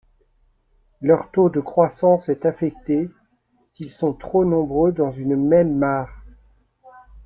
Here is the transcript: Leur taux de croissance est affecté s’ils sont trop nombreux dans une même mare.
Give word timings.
Leur 1.01 1.29
taux 1.29 1.49
de 1.49 1.59
croissance 1.59 2.27
est 2.27 2.47
affecté 2.47 3.07
s’ils 3.75 3.91
sont 3.91 4.13
trop 4.13 4.43
nombreux 4.45 4.91
dans 4.91 5.11
une 5.11 5.35
même 5.35 5.77
mare. 5.77 6.09